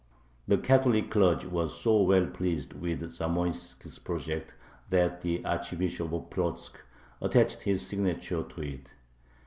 The 0.47 0.57
Catholic 0.57 1.11
clergy 1.11 1.45
was 1.45 1.79
so 1.79 2.01
well 2.01 2.25
pleased 2.25 2.73
with 2.73 3.01
Zamoiski's 3.13 3.99
project 3.99 4.51
that 4.89 5.21
the 5.21 5.45
Archbishop 5.45 6.11
of 6.11 6.31
Plotzk 6.31 6.73
attached 7.21 7.61
his 7.61 7.85
signature 7.85 8.41
to 8.41 8.61
it. 8.61 8.89